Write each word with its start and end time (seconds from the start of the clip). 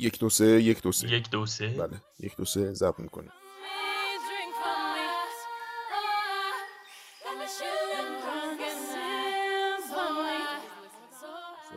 یک 0.00 0.18
دو 0.18 0.28
سه 0.30 0.62
یک 0.62 0.82
دو 0.82 0.92
سه. 0.92 1.08
یک 1.08 1.30
دو 1.30 1.46
سه. 1.46 1.68
بله 1.68 2.02
یک 2.20 2.36
دو 2.36 2.44
سه 2.44 2.72
ضبط 2.72 3.00
می‌کنه. 3.00 3.32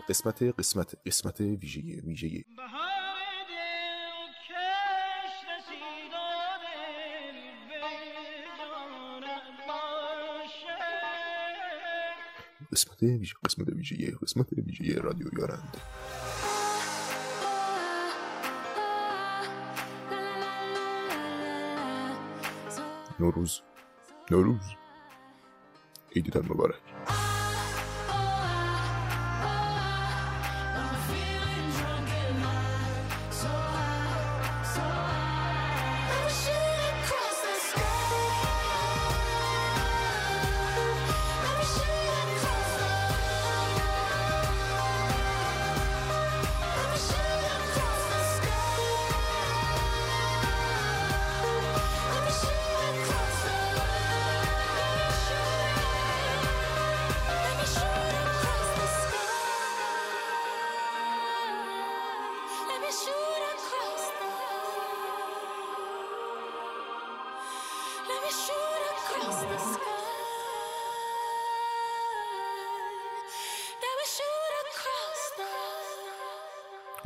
قسمت 0.10 0.44
قسمت 0.44 0.96
قسمت 1.06 1.42
ویژه 1.42 1.82
ویژه 2.06 2.44
قسمت 12.72 13.04
ویژه 13.04 13.36
قسمت 13.46 13.70
ویژه 13.70 14.12
قسمت 14.22 14.48
ویژه 14.54 15.02
رادیو 15.02 15.28
یارند. 15.40 15.78
نوروز. 23.24 23.62
نوروز. 24.32 24.76
عیدتان 26.16 26.46
مبارک. 26.46 26.82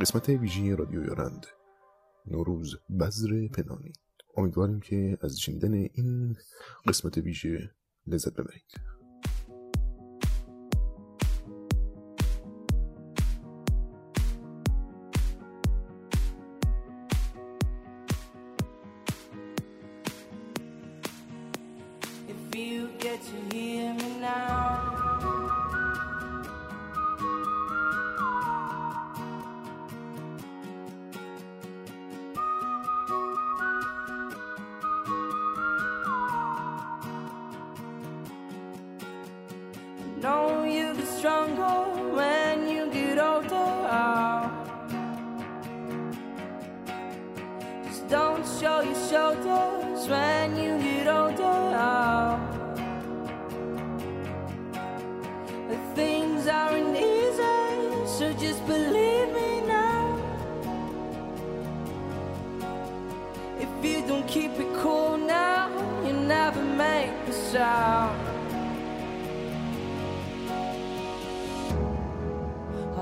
قسمت 0.00 0.28
ویژه 0.28 0.74
رادیو 0.74 1.04
یارند. 1.04 1.46
نوروز 2.26 2.76
بذر 3.00 3.48
پنانی 3.48 3.92
امیدواریم 4.36 4.80
که 4.80 5.18
از 5.20 5.40
شنیدن 5.40 5.74
این 5.74 6.36
قسمت 6.86 7.18
ویژه 7.18 7.70
لذت 8.06 8.32
ببرید. 8.32 8.97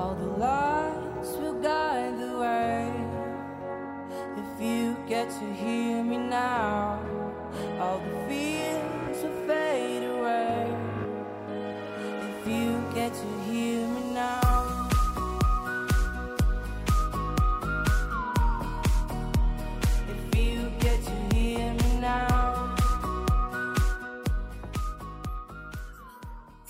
All 0.06 0.15
the 0.15 0.39
lights 0.39 1.31
will 1.37 1.61
guide 1.61 2.17
the 2.17 2.39
way. 2.39 2.93
If 4.41 4.62
you 4.62 4.97
get 5.09 5.28
to 5.41 5.53
hear 5.53 5.85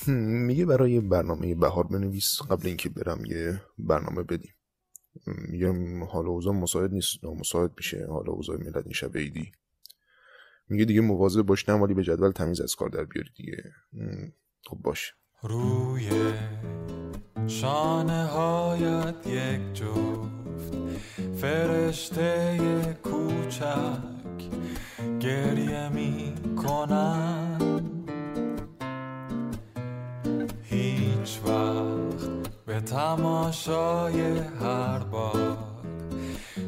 میگه 0.09 0.67
برای 0.67 1.01
برنامه 1.01 1.55
بهار 1.55 1.87
بنویس 1.87 2.43
قبل 2.43 2.67
اینکه 2.67 2.89
برم 2.89 3.25
یه 3.25 3.63
برنامه 3.79 4.23
بدیم. 4.23 4.55
میگم 5.27 6.05
حالا 6.05 6.29
اوضاع 6.29 6.55
مساعد 6.55 6.93
نیست 6.93 7.25
نامساعد 7.25 7.71
میشه. 7.77 8.07
حالا 8.11 8.33
اوضاع 8.33 8.57
ملت 8.57 8.85
این 8.85 8.93
شب 8.93 9.17
میگه 10.69 10.85
دیگه 10.85 11.01
مواظب 11.01 11.43
باش 11.43 11.69
نمالی 11.69 11.95
به 11.95 12.03
جدول 12.03 12.31
تمیز 12.31 12.61
از 12.61 12.75
کار 12.75 12.89
در 12.89 13.05
بیاری 13.05 13.31
دیگه. 13.37 13.63
خب 14.67 14.77
باش. 14.77 15.15
روی 15.43 16.11
شانه 17.47 18.25
هایت 18.25 19.27
یک 19.27 19.73
جفت 19.75 20.77
فرشته 21.37 22.59
کوچک 23.03 23.99
گریه 25.21 25.89
می 25.89 26.35
کنن 26.57 27.56
تماشای 32.87 34.39
هر 34.39 34.99
بار. 34.99 35.57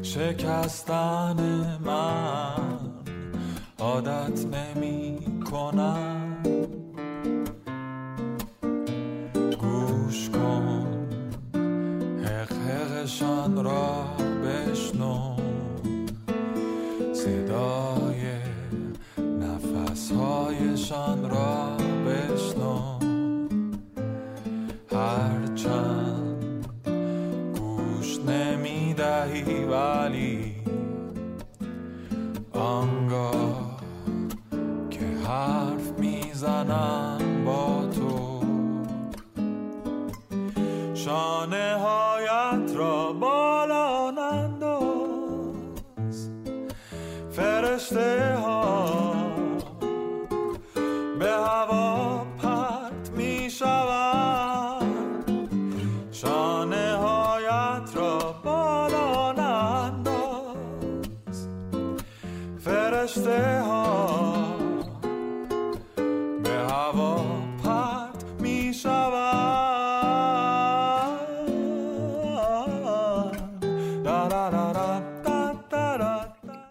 شکستن 0.01 1.37
من 1.85 2.79
عادت 3.79 4.45
نمی 4.45 5.19
کنم. 5.51 6.43
گوش 9.59 10.29
کن 10.29 10.87
حق 12.23 12.53
حقشان 12.53 13.63
را 13.63 14.05
بشنو. 14.43 15.35
صدای 17.13 18.39
نفسهایشان 19.39 21.29
را 21.29 21.78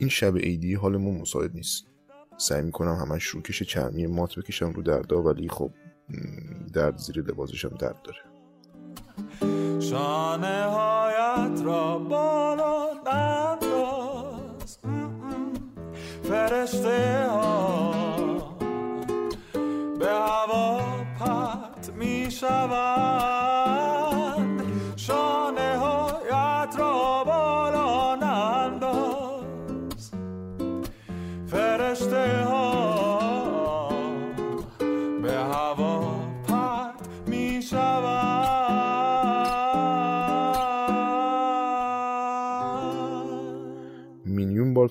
این 0.08 0.14
شب 0.14 0.36
عیدی 0.36 0.74
حالمون 0.74 1.20
مساعد 1.20 1.54
نیست. 1.54 1.86
سعی 2.36 2.62
می‌کنم 2.62 2.94
همش 2.94 3.24
روکش 3.24 3.62
چرمی 3.62 4.06
مات 4.06 4.38
بکشم 4.38 4.70
رو 4.70 4.82
دردا 4.82 5.22
ولی 5.22 5.48
خب 5.48 5.70
درد 6.72 6.96
زیر 6.96 7.20
لباسشم 7.20 7.68
درد 7.68 8.02
داره. 8.02 8.18
شانه 9.80 10.64
هایت 10.64 11.62
را 11.64 11.98
بالا 11.98 12.92
ننداز. 13.06 14.78
فرشته 16.22 17.26
ها 17.30 18.58
به 19.98 20.08
هوا 20.08 20.80
پرت 21.18 21.92
می 21.96 22.30
شوند 22.30 23.37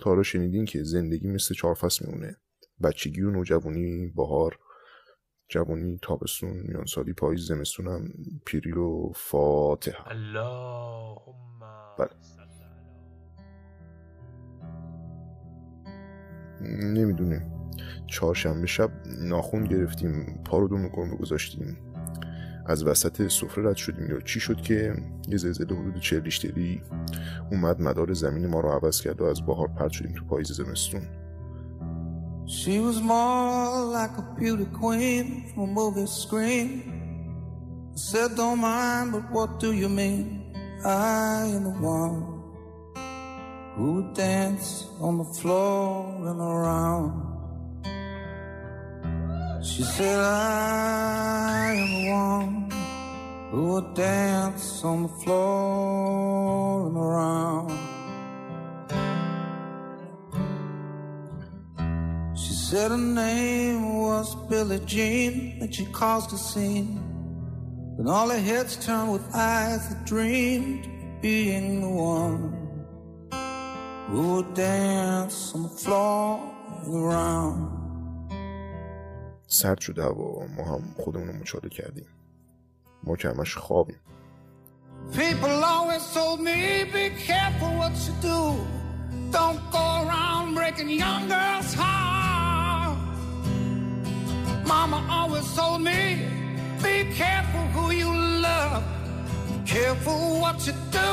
تا 0.08 0.12
حالا 0.12 0.24
شنیدین 0.24 0.66
که 0.66 0.84
زندگی 0.84 1.28
مثل 1.28 1.56
چهار 1.56 1.74
فصل 1.74 2.06
میمونه. 2.06 2.36
بچگی 2.84 3.22
و 3.22 3.32
نوجوانی 3.32 4.08
بهار 4.16 4.60
جوانی 5.50 6.00
تابستون 6.02 6.50
میانسالی 6.50 7.14
پاییز 7.14 7.48
زمستونم 7.48 8.10
پیری 8.46 8.72
و 8.72 9.12
فاتحه. 9.16 10.08
اللهم 10.08 11.60
بله. 12.00 12.10
نمی‌دونیم 16.84 17.72
چهارشنبه 18.08 18.68
شب 18.68 18.92
ناخون 19.20 19.64
گرفتیم 19.64 20.42
پا 20.46 20.60
رو 20.60 20.68
دو 20.68 20.90
گذاشتیم. 21.18 21.78
از 22.68 22.84
وسط 22.84 23.28
سفره 23.28 23.70
رد 23.70 23.76
شدیم 23.76 24.10
یا 24.10 24.20
چی 24.20 24.40
شد 24.40 24.62
که 24.62 24.94
یه 25.28 25.38
زلزله 25.38 25.80
حدود 25.80 26.00
چهل 26.00 26.24
ریشتری 26.24 26.82
اومد 27.52 27.82
مدار 27.82 28.14
زمین 28.14 28.48
ما 28.48 28.60
رو 28.60 28.70
عوض 28.70 29.02
کرد 29.02 29.22
و 29.22 29.26
از 29.26 29.46
بهار 29.46 29.68
پرد 29.68 29.92
شدیم 29.92 30.14
تو 30.14 30.26
پاییز 30.26 30.52
زمستون 30.52 31.02
She 32.48 32.80
was 32.80 33.02
more 33.02 33.84
like 33.98 34.18
a 34.18 34.26
beauty 34.40 34.68
queen 34.82 35.52
from 35.54 35.64
a 35.64 35.68
movie 35.68 36.06
screen. 36.06 36.70
Said, 37.94 38.38
Don't 38.38 38.62
mind, 38.62 39.12
but 39.12 39.30
what 39.36 39.60
do 39.60 39.74
you 39.74 39.90
mean? 39.90 40.26
I 40.86 41.46
am 41.56 41.64
the 41.66 41.76
one 42.00 42.18
who 43.76 43.86
would 43.96 44.14
dance 44.14 44.88
on 45.02 45.18
the 45.18 45.26
floor 45.26 46.16
and 46.30 46.40
around. 46.40 47.37
She 49.68 49.84
said, 49.84 50.20
I 50.20 51.74
am 51.76 51.92
the 51.92 52.10
one 52.10 52.72
who 53.52 53.74
would 53.74 53.94
dance 53.94 54.84
on 54.84 55.04
the 55.04 55.10
floor 55.10 56.88
and 56.88 56.98
around. 56.98 57.78
She 62.36 62.54
said 62.54 62.92
her 62.92 62.98
name 62.98 64.00
was 64.00 64.36
Billie 64.50 64.80
Jean, 64.86 65.58
and 65.62 65.76
she 65.76 65.86
caused 65.88 66.34
a 66.34 66.38
scene. 66.38 67.04
Then 67.98 68.08
all 68.08 68.30
her 68.30 68.40
heads 68.40 68.78
turned 68.84 69.12
with 69.12 69.36
eyes 69.36 69.90
that 69.90 70.06
dreamed 70.06 70.86
of 70.86 71.22
being 71.22 71.82
the 71.82 71.90
one 71.90 72.86
who 74.08 74.36
would 74.36 74.54
dance 74.54 75.54
on 75.54 75.64
the 75.64 75.70
floor 75.70 76.40
and 76.86 76.96
around. 76.96 77.87
سرد 79.48 79.80
شده 79.80 80.04
هوا 80.04 80.48
ما 80.48 80.64
هم 80.64 80.96
خودمون 80.98 81.28
رو 81.28 81.34
مچاله 81.34 81.70
کردیم 81.70 82.08
ما 83.04 83.16
که 83.16 83.30
همش 83.30 83.56
خوابیم 83.58 84.00
People 85.14 85.64
always 85.64 86.04
told 86.14 86.40
me, 86.42 86.84
be 86.98 87.06
careful 87.30 87.72
what 87.82 87.94
you 88.06 88.14
do. 88.32 88.40
Don't 89.32 89.62
go 89.72 89.86
around 90.04 90.56
breaking 90.56 90.90
young 90.90 91.24
girls' 91.30 91.74
hearts. 91.74 93.20
Mama 94.68 95.00
always 95.18 95.48
told 95.56 95.82
me, 95.82 96.02
be 96.84 96.96
careful 97.22 97.64
who 97.76 97.86
you 98.02 98.12
love. 98.50 98.84
Careful 99.66 100.22
what 100.44 100.58
you 100.68 100.74
do 100.92 101.12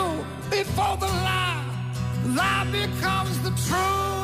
before 0.51 0.97
the 1.05 1.11
lie. 1.29 1.65
Lie 2.39 2.67
becomes 2.73 3.37
the 3.47 3.53
truth. 3.67 4.24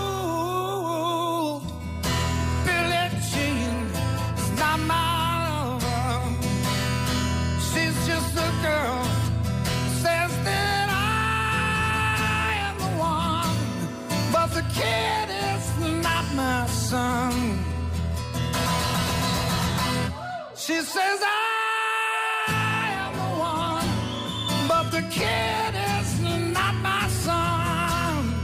She 20.71 20.77
says 20.77 21.21
I 21.21 22.53
am 23.03 23.13
the 23.23 23.31
one, 23.41 23.91
but 24.69 24.87
the 24.93 25.03
kid 25.11 25.75
is 25.99 26.21
not 26.55 26.75
my 26.77 27.09
son. 27.09 28.35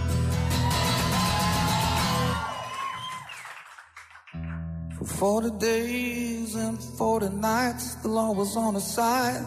For 4.99 5.05
40 5.05 5.51
days 5.59 6.57
and 6.57 6.83
40 6.99 7.29
nights, 7.29 7.95
the 8.03 8.09
law 8.09 8.33
was 8.33 8.57
on 8.57 8.75
her 8.75 8.81
side. 8.81 9.47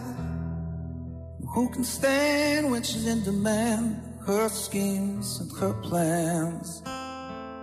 Who 1.53 1.67
can 1.71 1.83
stand 1.83 2.71
when 2.71 2.83
she's 2.83 3.07
in 3.07 3.23
demand? 3.25 4.01
Her 4.25 4.48
schemes 4.48 5.41
and 5.41 5.51
her 5.59 5.74
plans. 5.81 6.81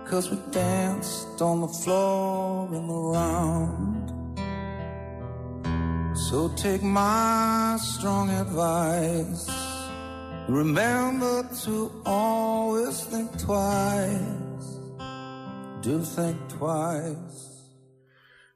Cause 0.05 0.29
we 0.29 0.37
danced 0.51 1.41
on 1.41 1.61
the 1.61 1.67
floor 1.67 2.67
and 2.71 2.87
around. 2.91 4.16
So 6.29 6.49
take 6.65 6.83
my 6.83 7.77
strong 7.79 8.27
advice. 8.43 9.47
Remember 10.49 11.35
to 11.63 11.75
always 12.05 12.95
think 13.11 13.29
twice. 13.45 14.67
Do 15.81 15.95
think 16.15 16.37
twice. 16.49 17.39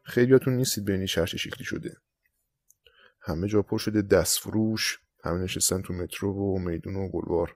خیلیاتون 0.04 0.56
نیستید 0.56 0.86
بینی 0.86 1.08
شهر 1.08 1.26
شکلی 1.26 1.64
شده 1.64 1.98
همه 3.22 3.48
جا 3.48 3.62
پر 3.62 3.78
شده 3.78 4.02
دست 4.02 4.40
فروش 4.40 5.00
همه 5.24 5.40
نشستن 5.44 5.82
تو 5.82 5.94
مترو 5.94 6.34
و 6.34 6.60
میدون 6.60 6.96
و 6.96 7.10
گلوار 7.10 7.56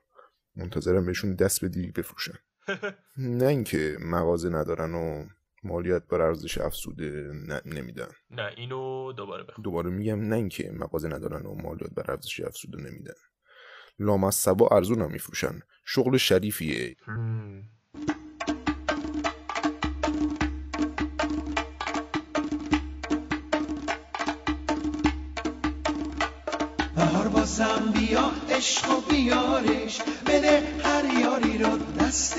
منتظرم 0.56 1.06
بهشون 1.06 1.34
دست 1.34 1.64
بدی 1.64 1.90
بفروشن 1.90 2.38
نه 3.16 3.46
اینکه 3.46 3.96
مغازه 4.00 4.48
ندارن 4.48 4.94
و 4.94 5.26
مالیات 5.66 6.06
بر 6.08 6.20
ارزش 6.22 6.58
افزوده 6.58 7.30
ن- 7.48 7.60
نمیدن. 7.74 8.08
نه 8.30 8.50
اینو 8.56 9.12
دوباره 9.12 9.42
بخون. 9.44 9.62
دوباره 9.62 9.90
میگم 9.90 10.20
نه 10.28 10.36
اینکه 10.36 10.70
مغازه 10.72 11.08
ندارن 11.08 11.46
و 11.46 11.54
مالیات 11.54 11.90
بر 11.94 12.10
ارزش 12.10 12.40
افزوده 12.40 12.78
نمیدن. 12.82 13.14
لامصبا 13.98 14.68
ارزون 14.76 15.02
هم 15.02 15.12
میفروشن. 15.12 15.60
شغل 15.84 16.16
شریفیه. 16.16 16.96
هم. 17.06 17.62
بهار 26.96 27.28
بازم 27.28 27.92
بیا 27.94 28.30
عشق 28.56 28.90
و 28.90 29.00
بیارش. 29.10 30.00
بده 30.26 30.62
هر 30.84 31.04
یاری 31.20 31.58
رو 31.58 31.78
دست 32.00 32.38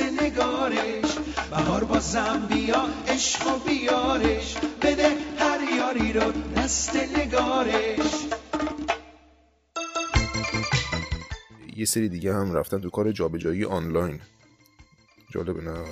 نگارش 0.67 1.17
بهار 1.49 1.83
بازم 1.83 2.47
بیا 2.49 2.87
عشق 3.07 3.47
و 3.47 3.59
بیارش. 3.69 4.57
بده 4.81 5.09
هر 5.39 5.59
یاری 5.77 6.13
رو 6.13 6.31
دست 6.57 6.95
نگارش. 6.95 8.27
یه 11.75 11.85
سری 11.85 12.09
دیگه 12.09 12.33
هم 12.33 12.53
رفتن 12.53 12.81
تو 12.81 12.89
کار 12.89 13.11
جابجایی 13.11 13.65
آنلاین. 13.65 14.19
جالبه 15.31 15.61
نه؟ 15.61 15.83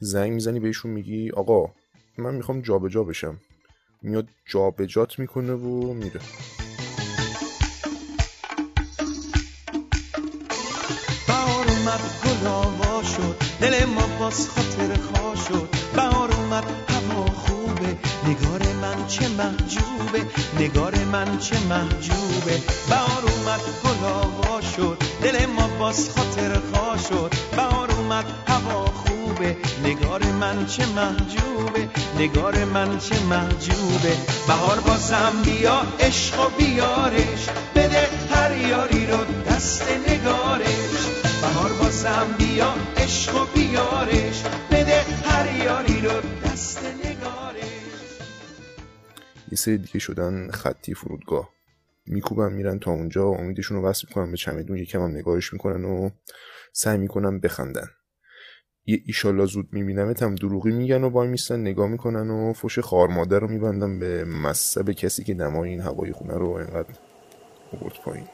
زنگ 0.00 0.32
می‌زنی 0.32 0.60
بهشون 0.60 0.90
میگی 0.90 1.30
آقا 1.30 1.70
من 2.18 2.34
می‌خوام 2.34 2.60
جابجا 2.60 3.02
بشم. 3.04 3.40
میاد 4.02 4.28
جابجات 4.46 5.18
می‌کنه 5.18 5.52
و 5.52 5.92
میره. 5.92 6.20
اومد 11.84 12.00
گل 12.24 12.46
آوا 12.46 13.02
شد. 13.02 13.36
دل 13.60 13.84
ما 13.84 14.06
باز 14.18 14.48
خاطر 14.48 15.00
خوا 15.02 15.34
شد. 15.48 15.68
بهار 15.96 16.30
اومد 16.32 16.64
هوا 16.88 17.26
خوبه. 17.26 17.96
نگار 18.28 18.62
من 18.82 19.06
چه 19.06 19.28
محجوبه. 19.28 20.26
نگار 20.60 20.94
من 21.12 21.38
چه 21.38 21.56
محجوبه. 21.60 22.62
بهار 22.88 23.22
اومد 23.22 23.60
گل 23.84 24.60
شد. 24.76 24.98
دل 25.22 25.46
ما 25.46 25.68
باز 25.78 26.10
خاطر 26.16 26.60
خوا 26.72 26.96
شد. 26.96 27.32
بهار 27.56 27.90
اومد 27.90 28.24
هوا 28.48 28.84
خوبه. 28.84 29.56
نگار 29.84 30.22
من 30.22 30.66
چه 30.66 30.86
محجوبه. 30.86 31.88
نگار 32.18 32.64
من 32.64 32.98
چه 32.98 33.20
محجوبه. 33.20 34.16
بهار 34.46 34.80
بازم 34.80 35.32
بیا 35.44 35.82
عشق 36.00 36.40
و 36.40 36.48
بیارش. 36.58 37.48
بده 37.74 38.08
هر 38.34 38.56
یاری 38.56 39.06
رو 39.06 39.18
دست 39.48 39.82
نگارش. 40.08 40.83
بازم 42.04 42.34
بیا 42.38 42.74
عشق 42.96 43.34
و 43.34 43.46
بیارش 43.54 44.44
بده 44.70 45.00
هر 45.00 45.64
یاری 45.64 46.00
رو 46.00 46.28
دست 46.44 46.84
نگارش. 46.84 48.20
یه 49.50 49.56
سری 49.56 49.78
دیگه 49.78 49.98
شدن 49.98 50.50
خطی 50.50 50.94
فرودگاه. 50.94 51.50
میکوبن 52.06 52.52
میرن 52.52 52.78
تا 52.78 52.90
اونجا 52.90 53.26
امیدشون 53.26 53.76
رو 53.76 53.88
وصل 53.88 54.06
می‌کنن 54.08 54.30
به 54.30 54.36
چمدون 54.36 54.76
یکم 54.76 55.02
هم 55.02 55.10
نگاهش 55.10 55.52
می‌کنن 55.52 55.84
و 55.84 56.10
سعی 56.72 56.98
می‌کنن 56.98 57.40
بخندن. 57.40 57.88
یه 58.86 59.02
ایشالا 59.06 59.46
زود 59.46 59.68
میبینمت 59.72 60.22
هم 60.22 60.34
دروغی 60.34 60.72
میگن 60.72 61.04
و 61.04 61.08
وای 61.08 61.28
میستن 61.28 61.60
نگاه 61.60 61.88
می‌کنن 61.88 62.30
و 62.30 62.52
فش 62.52 62.78
خار 62.78 63.08
مادر 63.08 63.38
رو 63.38 63.48
میبندن 63.48 63.98
به 63.98 64.24
مصب 64.24 64.90
کسی 64.90 65.24
که 65.24 65.34
دمای 65.34 65.70
این 65.70 65.80
هوای 65.80 66.12
خونه 66.12 66.34
رو 66.34 66.50
انقدر 66.50 66.94
آورد 67.72 67.94
پایین. 68.04 68.26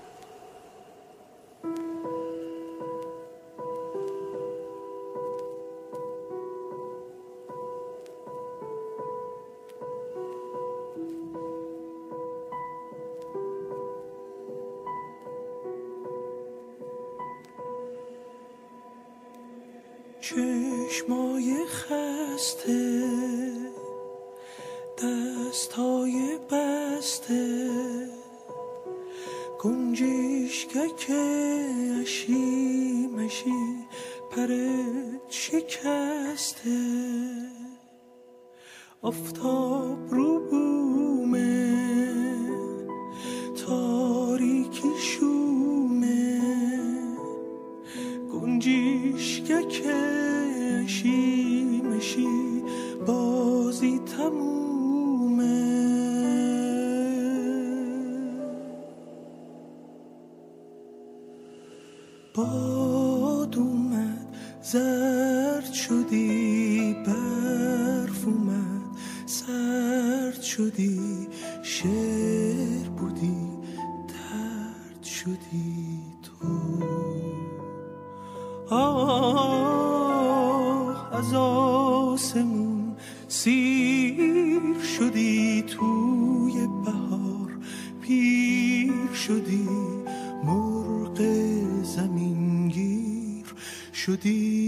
شدی؟ 94.01 94.60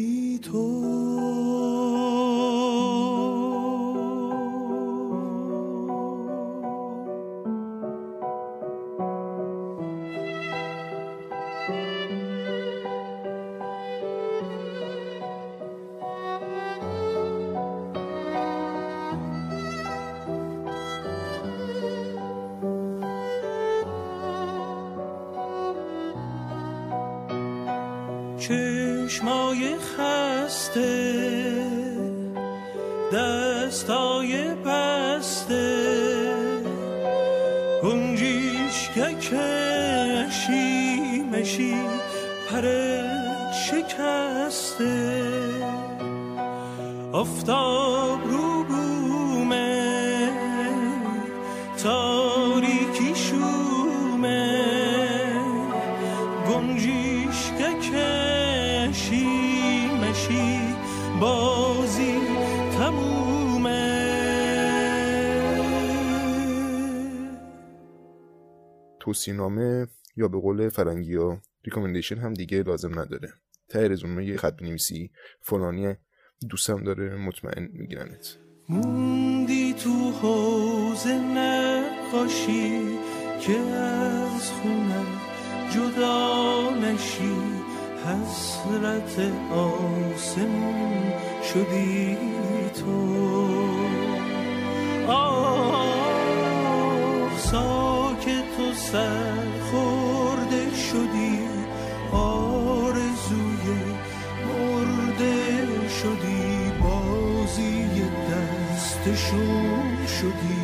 چشمای 29.13 29.77
خسته 29.77 30.83
دستای 33.13 34.45
بسته. 34.55 35.85
گنجیشکک 37.83 39.35
اشی 40.27 41.23
مشی 41.33 41.75
پرت 42.51 43.53
شکسته. 43.53 45.23
آفتاب 47.13 48.21
رو 48.31 48.52
توصیه‌نامه 69.13 69.87
یا 70.17 70.29
به 70.29 70.41
قول 70.41 70.69
فرنگی 70.69 71.15
ها 71.15 71.41
ریکامندیشن 71.65 72.19
هم 72.19 72.35
دیگه 72.35 72.63
لازم 72.63 72.99
نداره. 72.99 73.33
ته 73.69 73.89
رزومه 73.89 74.25
یه 74.27 74.37
خط 74.37 74.57
بنویسی 74.57 75.11
فلانی 75.41 75.95
دوستم 76.51 76.85
داره 76.85 77.17
مطمئن 77.17 77.69
میگیرنت. 77.73 78.37
موندی 78.69 79.75
تو 79.75 80.11
حوز 80.11 81.07
نقاشی 81.07 82.81
که 83.41 83.59
از 83.59 84.51
خونم 84.51 85.07
جدا 85.75 86.71
نشی 86.75 87.37
حسرت 88.05 89.33
آسمون 89.53 91.13
شدی 91.53 92.17
تو. 92.75 93.13
آه 95.09 95.53
ساکت 98.93 98.99
و 98.99 99.73
سرخورده 99.73 100.77
شدی 100.77 101.39
آرزوی 102.13 103.81
مرده 104.47 105.67
شدی 105.89 106.73
بازی 106.83 108.03
دستشون 108.31 110.07
شدی. 110.07 110.62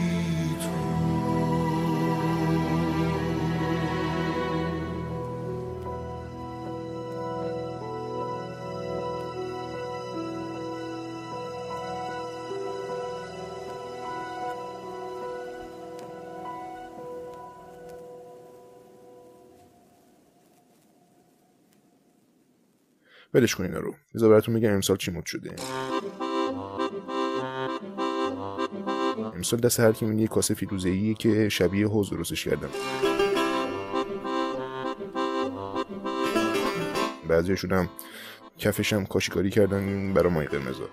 ولش 23.35 23.55
کن 23.55 23.65
اینا 23.65 23.79
رو. 23.79 23.95
بذار 24.15 24.31
براتون 24.31 24.55
بگم 24.55 24.73
امسال 24.73 24.97
چی 24.97 25.11
مد 25.11 25.27
شده. 25.27 25.57
امسال 29.35 29.61
دست 29.61 29.81
هر 29.81 29.93
کی 29.93 30.07
یه 30.15 30.29
کاسه 30.29 30.55
فیروزه‌ایه 30.55 31.15
که 31.15 31.49
شبیه 31.49 31.89
حوض 31.89 32.11
درستش 32.11 32.45
کردم. 32.45 32.71
بعضیشون 37.29 37.73
هم 37.73 37.89
کفش 38.59 38.93
هم 38.93 39.07
کاشیکاری 39.07 39.51
کردن 39.51 40.13
برای 40.15 40.33
مای 40.33 40.47
قرمزا. 40.47 40.89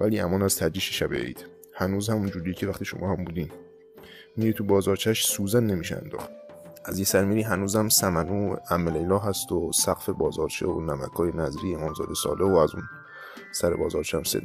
ولی 0.00 0.20
امان 0.20 0.42
از 0.42 0.56
تجیش 0.56 0.98
شب 0.98 1.14
عید. 1.14 1.46
هنوز 1.74 2.10
همون 2.10 2.30
جوریه 2.30 2.54
که 2.54 2.66
وقتی 2.66 2.84
شما 2.84 3.12
هم 3.12 3.24
بودین. 3.24 3.50
میری 4.36 4.52
تو 4.52 4.64
بازارچش 4.64 5.26
سوزن 5.26 5.66
نمیشه 5.66 5.96
انداخت. 5.96 6.30
از 6.84 6.98
یه 6.98 7.04
سر 7.04 7.24
میری 7.24 7.42
هنوزم 7.42 7.88
سمنو 7.88 8.56
ام 8.70 8.88
لیلا 8.88 9.18
هست 9.18 9.52
و 9.52 9.72
سقف 9.72 10.08
بازارچه 10.08 10.66
و 10.66 10.80
نمکای 10.80 11.32
نظری 11.32 11.74
امامزاده 11.74 12.14
ساله 12.14 12.44
و 12.44 12.56
از 12.56 12.74
اون 12.74 12.84
سر 13.52 13.76
بازارچه 13.76 14.16
هم 14.16 14.22
سد 14.22 14.42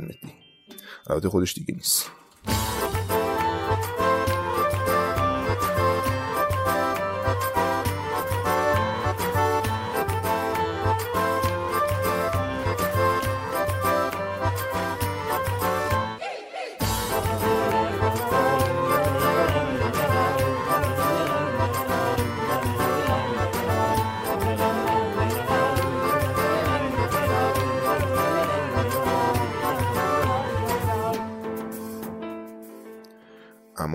البته 1.08 1.30
خودش 1.30 1.54
دیگه 1.54 1.74
نیست. 1.74 2.12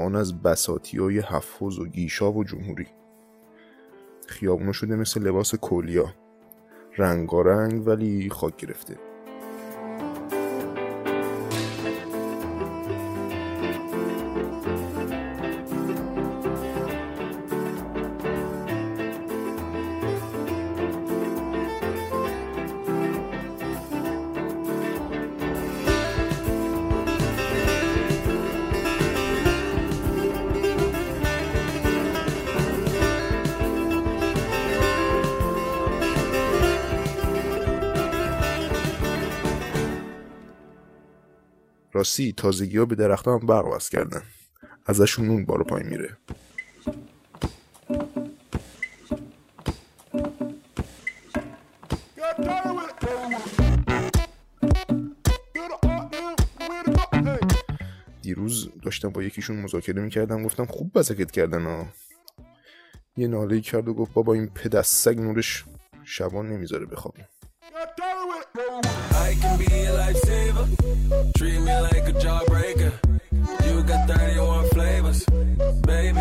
امان 0.00 0.16
از 0.16 0.42
بساتی 0.42 0.98
های 0.98 1.18
حفظ 1.20 1.78
و 1.78 1.86
گیشا 1.86 2.32
و 2.32 2.44
جمهوری. 2.44 2.86
خیابونا 4.26 4.72
شده 4.72 4.96
مثل 4.96 5.22
لباس 5.22 5.54
کولیا 5.54 6.14
رنگارنگ 6.98 7.86
ولی 7.86 8.30
خاک 8.30 8.56
گرفته. 8.56 9.09
راستی 41.92 42.32
تازگی 42.32 42.78
ها 42.78 42.84
به 42.84 42.94
درخت 42.94 43.28
هم 43.28 43.38
برق 43.38 43.66
وصل 43.66 43.90
کردن. 43.98 44.22
ازشون 44.86 45.26
نون 45.26 45.44
بارو 45.44 45.64
پایین 45.64 45.88
میره. 45.88 46.16
دیروز 58.22 58.70
داشتم 58.82 59.08
با 59.08 59.22
یکیشون 59.22 59.56
مذاکره 59.56 60.02
می‌کردم 60.02 60.42
گفتم 60.42 60.66
خوب 60.66 60.92
بزکت 60.92 61.30
کردن 61.30 61.64
ها. 61.64 61.86
یه 63.16 63.28
ناله 63.28 63.60
کرد 63.60 63.88
و 63.88 63.94
گفت 63.94 64.12
بابا 64.12 64.34
این 64.34 64.46
پدستگ 64.46 65.18
نورش 65.18 65.64
شبان 66.04 66.48
نمی‌ذاره 66.48 66.86
بخوابیم 66.86 67.26
Treat 71.40 71.58
me 71.62 71.74
like 71.80 72.06
a 72.06 72.12
jawbreaker. 72.12 72.92
You 73.64 73.82
got 73.84 74.06
31 74.06 74.68
flavors, 74.74 75.24
baby. 75.86 76.20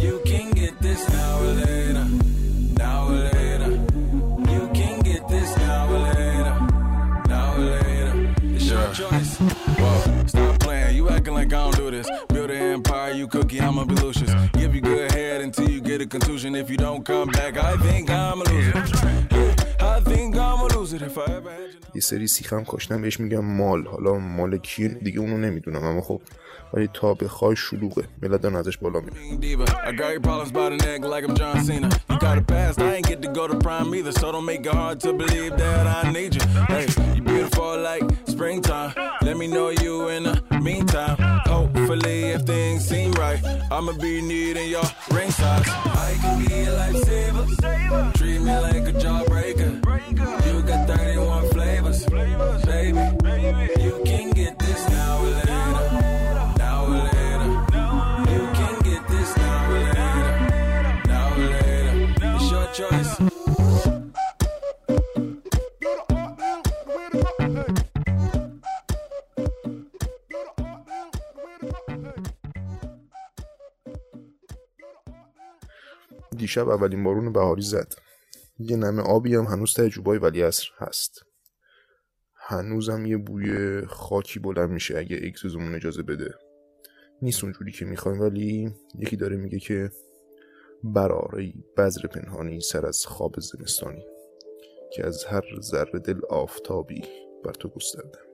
You 0.00 0.22
can 0.24 0.52
get 0.52 0.80
this 0.80 1.06
now 1.10 1.40
or 1.40 1.52
later. 1.52 2.06
Now 2.78 3.08
or 3.08 3.28
later. 3.34 3.70
You 4.50 4.70
can 4.72 5.00
get 5.00 5.28
this 5.28 5.54
now 5.58 5.92
or 5.92 5.98
later. 5.98 6.56
Now 7.28 7.54
or 7.54 7.58
later. 7.58 8.34
It's 8.44 8.64
your 8.64 8.90
choice. 8.94 9.36
Whoa, 9.78 10.26
stop 10.26 10.58
playing. 10.60 10.96
You 10.96 11.10
acting 11.10 11.34
like 11.34 11.52
I 11.52 11.70
don't 11.70 11.76
do 11.76 11.90
this. 11.90 12.08
Build 12.28 12.50
an 12.50 12.62
empire, 12.62 13.12
you 13.12 13.28
cookie, 13.28 13.60
I'ma 13.60 13.84
be 13.84 13.94
Lucius. 13.96 14.32
Give 14.54 14.74
you 14.74 14.80
good 14.80 15.12
head 15.12 15.42
until 15.42 15.68
you 15.68 15.82
get 15.82 16.00
a 16.00 16.06
contusion. 16.06 16.54
If 16.54 16.70
you 16.70 16.78
don't 16.78 17.04
come 17.04 17.28
back, 17.28 17.58
I 17.58 17.76
think 17.76 18.08
I'm 18.08 18.40
a 18.40 18.44
loser. 18.44 18.72
I 19.80 20.00
think 20.00 20.34
I'm 20.38 20.60
a 20.60 20.66
loser 20.68 21.04
if 21.04 21.18
I 21.18 21.24
ever. 21.24 21.39
یه 22.00 22.04
سری 22.04 22.26
سیخم 22.26 22.64
کاشتم 22.64 23.02
بهش 23.02 23.20
میگم 23.20 23.44
مال. 23.44 23.86
حالا 23.86 24.18
مال 24.18 24.58
کیه 24.58 24.88
دیگه 24.88 25.20
اونو 25.20 25.36
نمی‌دونم 25.36 25.84
اما 25.84 26.00
خب 26.00 26.20
ولی 26.74 26.88
تا 26.94 27.14
بخوای 27.14 27.56
شلوغه. 27.56 28.04
ملت 28.22 28.44
ازش 28.44 28.78
بالا 28.78 29.00
میره 29.00 29.16
دیشب 76.50 76.68
اولین 76.68 77.04
بارون 77.04 77.32
بهاری 77.32 77.62
زد. 77.62 77.94
یه 78.58 78.76
نمه 78.76 79.02
آبی 79.02 79.34
هم 79.34 79.44
هنوز 79.44 79.74
ته 79.74 79.88
جوبای 79.88 80.18
ولی 80.18 80.42
هست. 80.78 81.12
هنوزم 82.34 83.06
یه 83.06 83.16
بوی 83.16 83.80
خاکی 83.86 84.38
بلند 84.38 84.70
میشه 84.70 84.98
اگه 84.98 85.20
اگزوزمون 85.24 85.74
اجازه 85.74 86.02
بده. 86.02 86.34
نیست 87.22 87.44
اونجوری 87.44 87.72
که 87.72 87.84
می‌خوایم 87.84 88.20
ولی 88.20 88.74
یکی 88.98 89.16
داره 89.16 89.36
میگه 89.36 89.58
که 89.58 89.90
براره 90.84 91.52
بذر 91.76 92.06
پنهانی 92.06 92.60
سر 92.60 92.86
از 92.86 93.06
خواب 93.06 93.40
زمستانی 93.40 94.04
که 94.92 95.06
از 95.06 95.24
هر 95.24 95.44
ذره 95.60 95.98
دل 95.98 96.20
آفتابی 96.28 97.02
بر 97.44 97.52
تو 97.52 97.68
گسترده. 97.68 98.29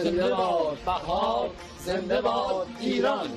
زنده 0.00 0.28
باد 0.28 0.78
بهار 0.86 1.50
زنده 1.84 2.20
باد 2.20 2.66
ایران. 2.80 3.28